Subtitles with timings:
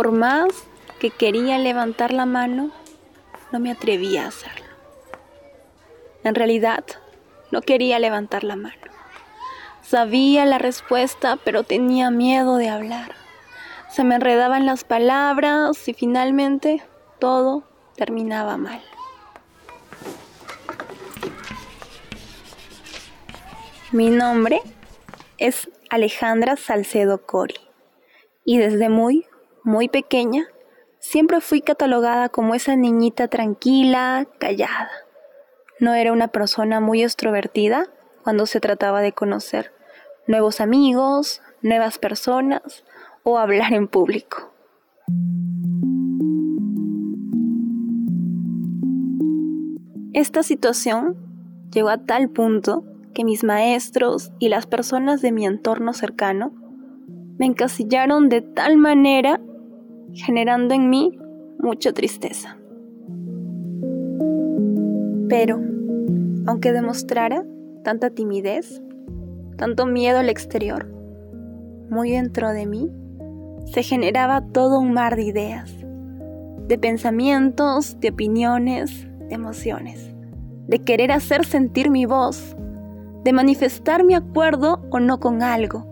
[0.00, 0.48] por más
[0.98, 2.70] que quería levantar la mano,
[3.52, 4.64] no me atrevía a hacerlo.
[6.24, 6.82] En realidad,
[7.50, 8.80] no quería levantar la mano.
[9.82, 13.12] Sabía la respuesta, pero tenía miedo de hablar.
[13.90, 16.82] Se me enredaban las palabras y finalmente
[17.18, 17.64] todo
[17.94, 18.80] terminaba mal.
[23.92, 24.62] Mi nombre
[25.36, 27.60] es Alejandra Salcedo Cori
[28.46, 29.26] y desde muy,
[29.64, 30.46] muy pequeña
[30.98, 34.90] siempre fui catalogada como esa niñita tranquila, callada.
[35.78, 37.88] No era una persona muy extrovertida
[38.22, 39.72] cuando se trataba de conocer
[40.26, 42.84] nuevos amigos, nuevas personas
[43.22, 44.52] o hablar en público.
[50.12, 51.16] Esta situación
[51.72, 56.52] llegó a tal punto que mis maestros y las personas de mi entorno cercano
[57.38, 59.40] me encasillaron de tal manera,
[60.14, 61.18] generando en mí
[61.58, 62.56] mucha tristeza.
[65.28, 65.60] Pero,
[66.46, 67.44] aunque demostrara
[67.84, 68.82] tanta timidez,
[69.56, 70.86] tanto miedo al exterior,
[71.88, 72.90] muy dentro de mí
[73.66, 75.72] se generaba todo un mar de ideas,
[76.66, 80.14] de pensamientos, de opiniones, de emociones,
[80.66, 82.56] de querer hacer sentir mi voz,
[83.24, 85.86] de manifestar mi acuerdo o no con algo,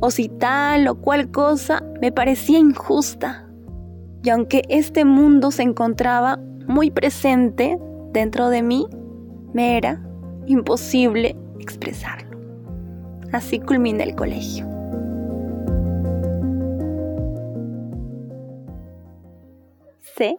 [0.00, 3.49] o si tal o cual cosa me parecía injusta.
[4.22, 7.78] Y aunque este mundo se encontraba muy presente
[8.12, 8.86] dentro de mí,
[9.52, 10.02] me era
[10.46, 12.38] imposible expresarlo.
[13.32, 14.66] Así culmina el colegio.
[20.16, 20.38] Sé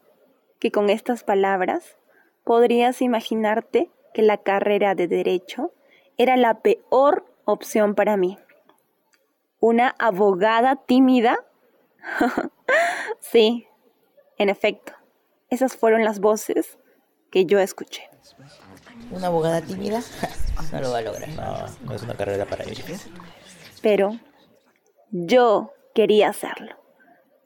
[0.59, 1.97] que con estas palabras
[2.43, 5.71] podrías imaginarte que la carrera de derecho
[6.17, 8.37] era la peor opción para mí.
[9.59, 11.45] ¿Una abogada tímida?
[13.19, 13.67] sí,
[14.41, 14.93] en efecto,
[15.49, 16.79] esas fueron las voces
[17.29, 18.09] que yo escuché.
[19.11, 20.01] ¿Una abogada tímida?
[20.71, 21.29] no lo va a lograr.
[21.29, 22.83] No, no es una carrera para ella.
[23.83, 24.17] Pero
[25.11, 26.75] yo quería hacerlo.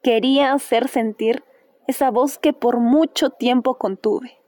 [0.04, 1.44] Quería hacer sentir
[1.86, 4.40] esa voz que por mucho tiempo contuve.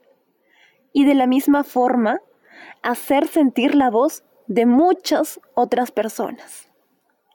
[0.92, 2.22] Y de la misma forma,
[2.82, 6.70] hacer sentir la voz de muchas otras personas.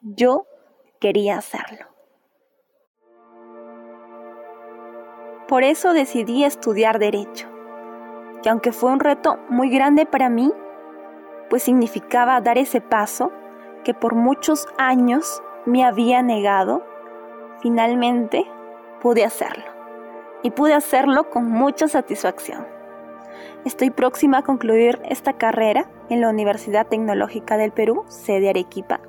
[0.01, 0.47] Yo
[0.99, 1.92] quería hacerlo.
[5.47, 7.47] Por eso decidí estudiar derecho.
[8.43, 10.51] Y aunque fue un reto muy grande para mí,
[11.49, 13.31] pues significaba dar ese paso
[13.83, 16.83] que por muchos años me había negado,
[17.61, 18.45] finalmente
[19.01, 19.65] pude hacerlo.
[20.41, 22.65] Y pude hacerlo con mucha satisfacción.
[23.65, 28.99] Estoy próxima a concluir esta carrera en la Universidad Tecnológica del Perú, sede Arequipa,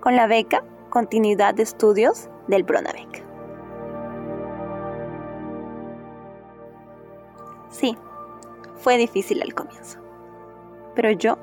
[0.00, 3.25] con la beca Continuidad de Estudios del Bronavec.
[7.70, 7.96] Sí,
[8.76, 9.98] fue difícil al comienzo,
[10.94, 11.38] pero yo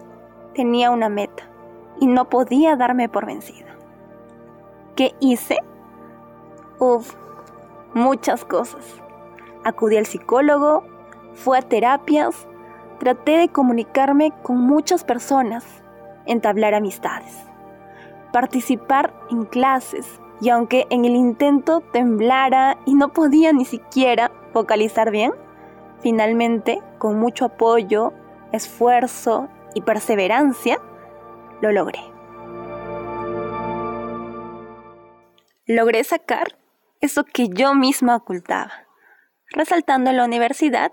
[0.54, 1.44] tenía una meta
[2.00, 3.76] y no podía darme por vencida.
[4.96, 5.58] ¿Qué hice?
[6.80, 7.16] Uf,
[7.94, 9.02] muchas cosas.
[9.64, 10.84] Acudí al psicólogo,
[11.34, 12.48] fui a terapias,
[13.00, 15.66] traté de comunicarme con muchas personas,
[16.26, 17.38] entablar amistades,
[18.32, 25.12] participar en clases y aunque en el intento temblara y no podía ni siquiera vocalizar
[25.12, 25.32] bien,
[26.04, 28.14] finalmente con mucho apoyo,
[28.52, 30.80] esfuerzo y perseverancia,
[31.62, 32.02] lo logré.
[35.66, 36.58] Logré sacar
[37.00, 38.86] eso que yo misma ocultaba,
[39.50, 40.92] resaltando en la universidad,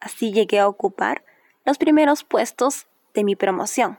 [0.00, 1.24] así llegué a ocupar
[1.64, 3.98] los primeros puestos de mi promoción,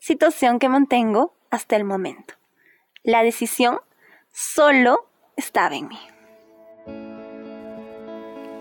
[0.00, 2.34] situación que mantengo hasta el momento.
[3.04, 3.80] La decisión
[4.32, 5.98] solo estaba en mí.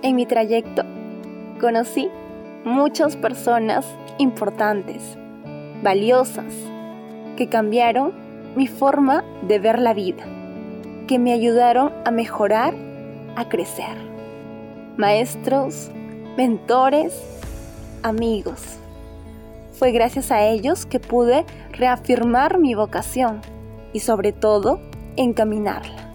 [0.03, 1.00] En mi trayecto
[1.61, 2.09] conocí
[2.65, 3.85] muchas personas
[4.17, 5.15] importantes,
[5.83, 6.51] valiosas,
[7.37, 8.13] que cambiaron
[8.55, 10.23] mi forma de ver la vida,
[11.07, 12.73] que me ayudaron a mejorar,
[13.35, 13.95] a crecer.
[14.97, 15.91] Maestros,
[16.35, 17.13] mentores,
[18.01, 18.77] amigos.
[19.71, 23.39] Fue gracias a ellos que pude reafirmar mi vocación
[23.93, 24.79] y sobre todo
[25.15, 26.11] encaminarla.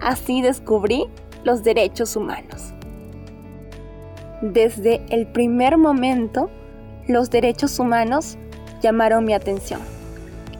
[0.00, 1.06] Así descubrí
[1.42, 2.72] los derechos humanos.
[4.42, 6.48] Desde el primer momento,
[7.06, 8.38] los derechos humanos
[8.82, 9.80] llamaron mi atención.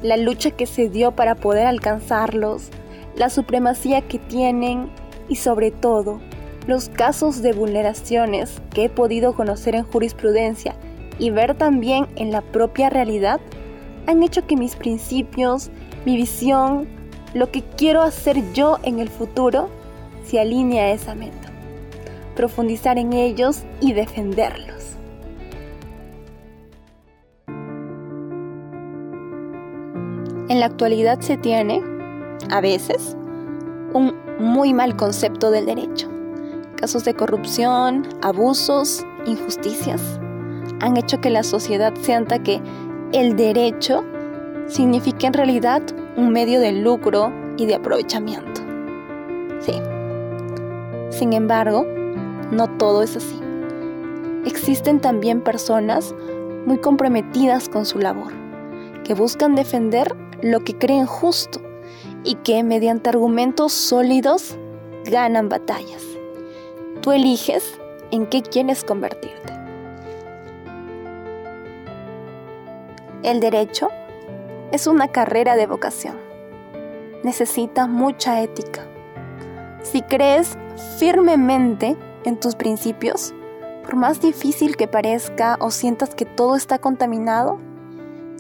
[0.02, 2.68] La lucha que se dio para poder alcanzarlos,
[3.16, 4.90] la supremacía que tienen
[5.28, 6.20] y sobre todo
[6.66, 10.74] los casos de vulneraciones que he podido conocer en jurisprudencia
[11.18, 13.40] y ver también en la propia realidad
[14.06, 15.70] han hecho que mis principios,
[16.04, 16.86] mi visión,
[17.34, 19.68] lo que quiero hacer yo en el futuro
[20.24, 21.49] se alinea a esa meta,
[22.40, 24.96] profundizar en ellos y defenderlos.
[30.48, 31.82] En la actualidad se tiene,
[32.50, 33.14] a veces,
[33.92, 36.08] un muy mal concepto del derecho.
[36.76, 40.18] Casos de corrupción, abusos, injusticias
[40.80, 42.58] han hecho que la sociedad sienta que
[43.12, 44.02] el derecho
[44.66, 45.82] significa en realidad
[46.16, 48.62] un medio de lucro y de aprovechamiento.
[49.60, 49.74] Sí.
[51.10, 51.84] Sin embargo,
[52.50, 53.40] no todo es así.
[54.44, 56.14] Existen también personas
[56.66, 58.32] muy comprometidas con su labor,
[59.04, 61.60] que buscan defender lo que creen justo
[62.24, 64.56] y que mediante argumentos sólidos
[65.04, 66.04] ganan batallas.
[67.02, 67.78] Tú eliges
[68.10, 69.52] en qué quieres convertirte.
[73.22, 73.88] El derecho
[74.72, 76.16] es una carrera de vocación.
[77.22, 78.86] Necesita mucha ética.
[79.82, 80.56] Si crees
[80.98, 83.34] firmemente en tus principios,
[83.84, 87.58] por más difícil que parezca o sientas que todo está contaminado,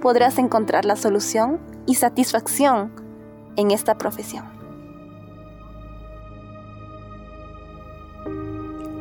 [0.00, 2.92] podrás encontrar la solución y satisfacción
[3.56, 4.44] en esta profesión.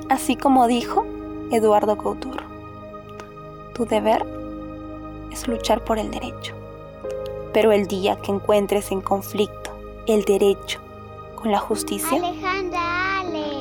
[0.09, 1.05] Así como dijo
[1.51, 2.43] Eduardo Couture,
[3.73, 4.25] tu deber
[5.31, 6.55] es luchar por el derecho,
[7.53, 9.71] pero el día que encuentres en conflicto
[10.07, 10.79] el derecho
[11.35, 12.19] con la justicia,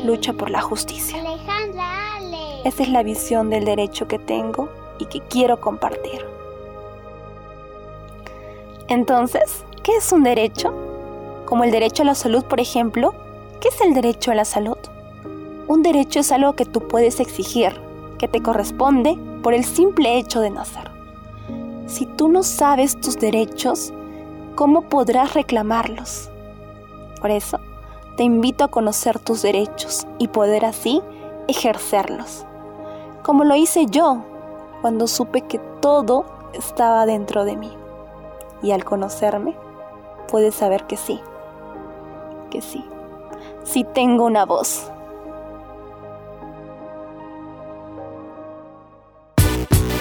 [0.05, 1.19] lucha por la justicia.
[2.65, 4.69] Esa es la visión del derecho que tengo
[4.99, 6.25] y que quiero compartir.
[8.89, 10.73] Entonces, ¿qué es un derecho?
[11.45, 13.15] Como el derecho a la salud, por ejemplo.
[13.61, 14.79] ¿Qué es el derecho a la salud?
[15.67, 17.81] Un derecho es algo que tú puedes exigir,
[18.19, 20.91] que te corresponde por el simple hecho de nacer.
[21.87, 23.93] Si tú no sabes tus derechos,
[24.55, 26.31] ¿cómo podrás reclamarlos?
[27.21, 27.59] Por eso,
[28.19, 31.01] te invito a conocer tus derechos y poder así
[31.47, 32.45] ejercerlos.
[33.23, 34.25] Como lo hice yo
[34.81, 37.73] cuando supe que todo estaba dentro de mí
[38.61, 39.55] y al conocerme,
[40.27, 41.21] puedes saber que sí,
[42.51, 42.85] que sí,
[43.63, 44.91] sí tengo una voz.